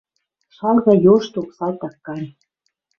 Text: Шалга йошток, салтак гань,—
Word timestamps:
Шалга 0.55 0.93
йошток, 1.05 1.47
салтак 1.57 1.95
гань,— 2.05 2.29